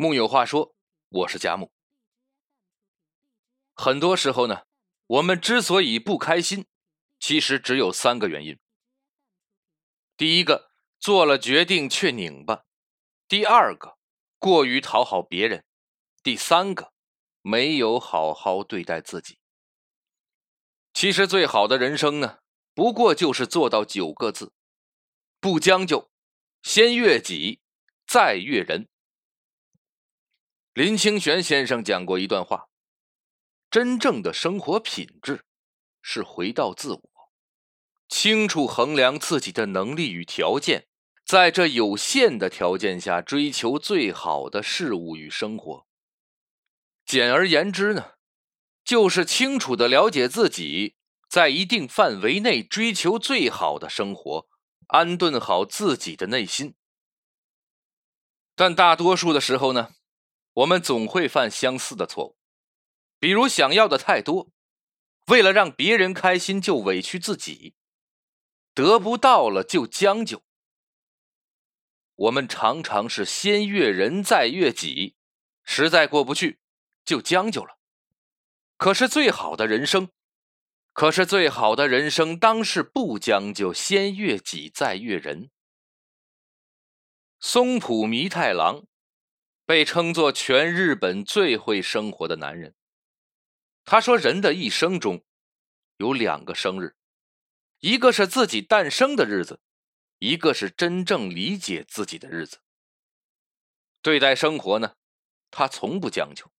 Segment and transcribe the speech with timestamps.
[0.00, 0.76] 木有话说，
[1.08, 1.72] 我是佳木。
[3.74, 4.62] 很多时候呢，
[5.08, 6.68] 我们之所以不开心，
[7.18, 8.56] 其实只有三个原因。
[10.16, 12.64] 第一个，做了决定却拧巴；
[13.26, 13.98] 第二个，
[14.38, 15.62] 过于讨好别人；
[16.22, 16.92] 第三个，
[17.42, 19.40] 没有好好对待自己。
[20.92, 22.38] 其实最好的人生呢，
[22.72, 24.52] 不过就是做到九个字：
[25.40, 26.08] 不将就，
[26.62, 27.60] 先悦己，
[28.06, 28.88] 再悦人。
[30.78, 32.68] 林清玄先生讲过一段话：
[33.68, 35.44] 真正的生活品质
[36.00, 37.02] 是回到自我，
[38.08, 40.86] 清楚衡量自己的能力与条件，
[41.26, 45.84] 在这有限的条件下追求最好的事物与生活。
[47.04, 48.12] 简而言之呢，
[48.84, 50.94] 就是清楚的了解自己，
[51.28, 54.46] 在一定范围内追求最好的生活，
[54.86, 56.76] 安顿好自己的内心。
[58.54, 59.94] 但大多数的时候呢？
[60.58, 62.36] 我们总会犯相似的错误，
[63.20, 64.50] 比如想要的太多，
[65.28, 67.76] 为了让别人开心就委屈自己，
[68.74, 70.42] 得不到了就将就。
[72.16, 75.14] 我们常常是先悦人再悦己，
[75.62, 76.58] 实在过不去
[77.04, 77.78] 就将就了。
[78.76, 80.10] 可是最好的人生，
[80.92, 85.50] 可是最好的人生当是不将就，先悦己再悦人。
[87.38, 88.84] 松浦弥太郎。
[89.68, 92.74] 被称作全日本最会生活的男人。
[93.84, 95.22] 他说：“人的一生中，
[95.98, 96.96] 有两个生日，
[97.80, 99.60] 一个是自己诞生的日子，
[100.20, 102.60] 一个是真正理解自己的日子。
[104.00, 104.94] 对待生活呢，
[105.50, 106.50] 他从不将就，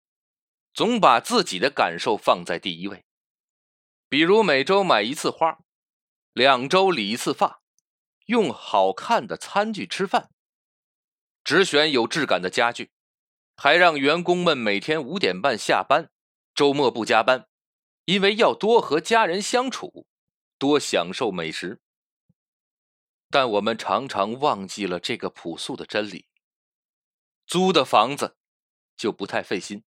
[0.72, 3.06] 总把自己的感受放在第一位。
[4.08, 5.58] 比如每周买一次花，
[6.34, 7.64] 两周理一次发，
[8.28, 10.30] 用好看的餐具吃饭，
[11.44, 12.92] 只选有质感的家具。”
[13.62, 16.10] 还让员工们每天五点半下班，
[16.56, 17.50] 周末不加班，
[18.06, 20.08] 因为要多和家人相处，
[20.58, 21.82] 多享受美食。
[23.30, 26.30] 但我们常常忘记了这个朴素的真理：
[27.46, 28.38] 租的房子
[28.96, 29.84] 就不太费心，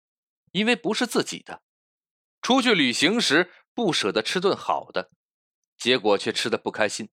[0.51, 1.63] 因为不是自己的；
[2.43, 5.09] 出去旅行时不舍得吃顿好的，
[5.79, 7.07] 结果却吃的不开心；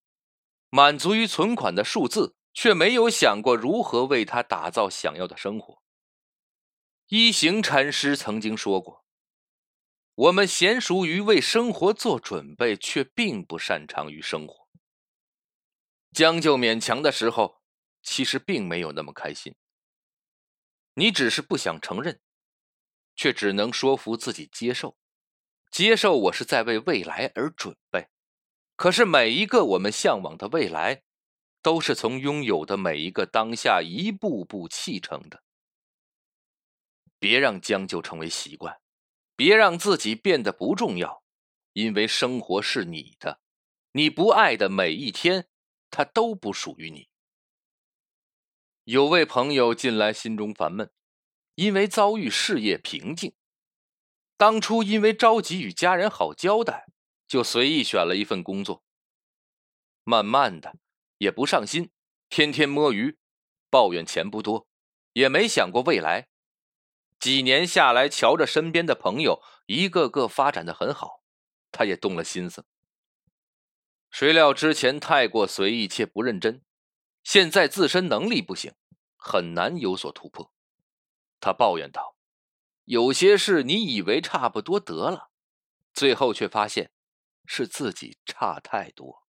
[0.68, 5.79] 满足于存款的数字，却没有想过如何为他打造想要的生活。
[7.12, 9.04] 一行禅师曾经说过
[10.14, 14.68] ：“我们娴熟于为生活做准备，却并不擅长于生活。
[16.12, 17.62] 将就勉强的时候，
[18.00, 19.56] 其实并没有那么开心。
[20.94, 22.20] 你只是不想承认，
[23.16, 24.96] 却只能说服自己接受。
[25.68, 28.06] 接受我是在为未来而准备。
[28.76, 31.02] 可是每一个我们向往的未来，
[31.60, 35.42] 都是从拥有的每一个当下一步步砌成的。”
[37.20, 38.80] 别让将就成为习惯，
[39.36, 41.22] 别让自己变得不重要，
[41.74, 43.40] 因为生活是你的，
[43.92, 45.46] 你不爱的每一天，
[45.90, 47.08] 它都不属于你。
[48.84, 50.90] 有位朋友近来心中烦闷，
[51.56, 53.34] 因为遭遇事业瓶颈。
[54.38, 56.86] 当初因为着急与家人好交代，
[57.28, 58.82] 就随意选了一份工作。
[60.04, 60.78] 慢慢的，
[61.18, 61.90] 也不上心，
[62.30, 63.18] 天天摸鱼，
[63.68, 64.66] 抱怨钱不多，
[65.12, 66.29] 也没想过未来。
[67.20, 71.22] 几年下来，瞧着身边的朋友一个个发展的很好，
[71.70, 72.64] 他也动了心思。
[74.10, 76.64] 谁料之前太过随意且不认真，
[77.22, 78.72] 现在自身能力不行，
[79.16, 80.50] 很难有所突破。
[81.40, 82.16] 他抱怨道
[82.84, 85.30] ：“有些事你以为差不多得了，
[85.92, 86.90] 最后却发现
[87.44, 89.26] 是自己差太多。”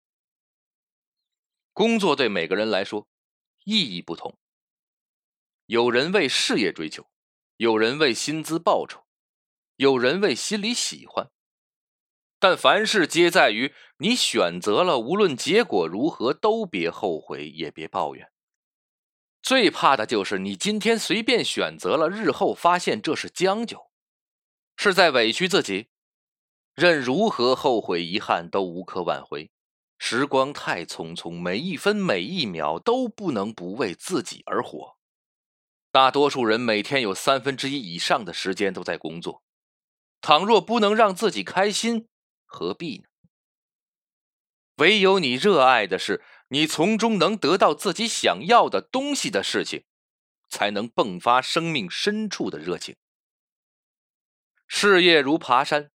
[1.74, 3.06] 工作对每个人来说
[3.64, 4.38] 意义不同，
[5.66, 7.06] 有人为事业追求。
[7.56, 9.04] 有人为薪资报酬，
[9.76, 11.30] 有人为心里喜欢，
[12.40, 18.32] 但凡事皆在于你选择了，无论结果如何，都别后悔，也别抱怨。
[19.40, 23.90] 最怕的就是你今天随便选择了，日后发现这是将就，
[24.76, 25.90] 是在委屈自己。
[26.74, 29.52] 任如何后悔遗憾都无可挽回，
[29.96, 34.98] 时光太匆匆，每一分每一秒都不能不为自己而活。
[35.94, 39.44] 大多数人每天有三分之一以上的时间都在工作，
[40.20, 42.08] 倘若不能让自己开心，
[42.44, 43.04] 何必呢？
[44.78, 49.84] 唯有你热爱的事，你从中能得到自己想要的东西的事情，
[50.48, 52.96] 才能迸发生命深处的热情。
[54.66, 55.92] 事业如爬山，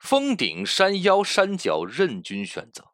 [0.00, 2.90] 峰顶、山腰、山脚任君选择，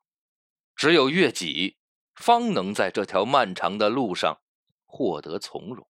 [0.76, 1.78] 只有悦己，
[2.14, 4.42] 方能在这条漫长的路上
[4.84, 5.88] 获得从容。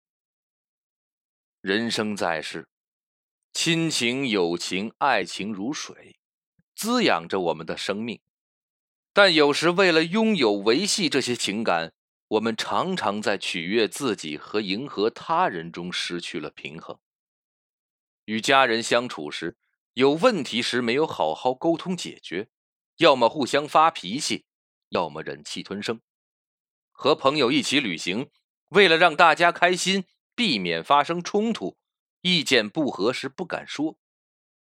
[1.60, 2.70] 人生在世，
[3.52, 6.18] 亲情、友情、爱情如水，
[6.74, 8.22] 滋养着我们的生命。
[9.12, 11.92] 但有时为了拥有、维系这些情感，
[12.28, 16.98] 我们常常在取悦自己和迎合他人中失去了平衡。
[18.24, 19.58] 与家人相处时，
[19.92, 22.48] 有问题时没有好好沟通解决，
[22.96, 24.46] 要么互相发脾气，
[24.88, 26.00] 要么忍气吞声。
[26.90, 28.30] 和朋友一起旅行，
[28.68, 30.06] 为了让大家开心。
[30.40, 31.76] 避免发生冲突，
[32.22, 33.98] 意见不合时不敢说，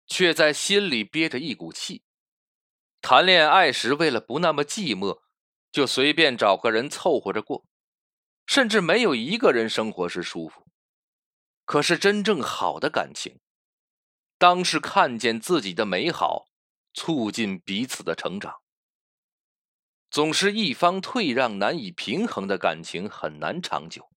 [0.08, 2.06] 却在心里憋着一股气。
[3.02, 5.20] 谈恋爱时为了不那么寂寞，
[5.74, 7.66] 就随便找个人凑合着过，
[8.46, 10.66] 甚至没有一个人生活时舒服。
[11.66, 13.42] 可是真正好的感情，
[14.38, 16.46] 当是看见自己的美好，
[16.94, 18.62] 促进彼此的成长。
[20.10, 24.10] 总是一方退让难以平衡的感情很难长久。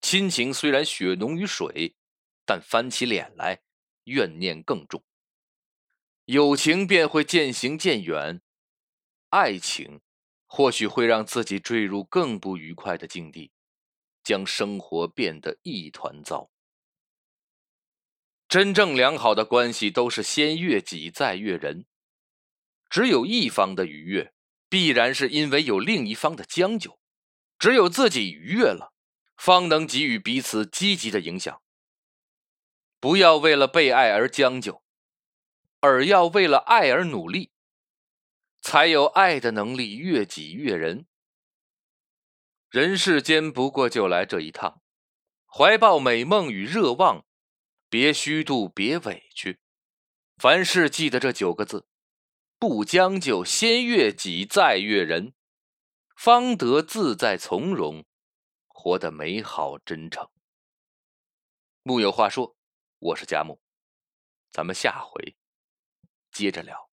[0.00, 1.96] 亲情虽然血浓于水，
[2.44, 3.62] 但翻起脸来
[4.04, 5.04] 怨念更重。
[6.26, 8.40] 友情便会渐行渐远，
[9.30, 10.00] 爱情
[10.46, 13.52] 或许会让自己坠入更不愉快的境地，
[14.22, 16.50] 将生活变得一团糟。
[18.48, 21.86] 真正良好的关系都是先悦己再悦人，
[22.88, 24.32] 只有一方的愉悦，
[24.68, 27.00] 必然是因为有另一方的将就，
[27.58, 28.94] 只有自己愉悦了。
[29.36, 31.62] 方能给予彼此积极的影响。
[32.98, 34.82] 不要为了被爱而将就，
[35.80, 37.52] 而要为了爱而努力，
[38.60, 41.06] 才有爱的能力悦己悦人。
[42.70, 44.82] 人世间不过就来这一趟，
[45.46, 47.24] 怀抱美梦与热望，
[47.88, 49.60] 别虚度，别委屈。
[50.36, 51.86] 凡事记得这九个字：
[52.58, 55.34] 不将就，先悦己，再悦人，
[56.16, 58.04] 方得自在从容。
[58.78, 60.28] 活得美好真诚。
[61.82, 62.54] 木有话说，
[62.98, 63.58] 我是佳木，
[64.50, 65.34] 咱们下回
[66.30, 66.90] 接着聊。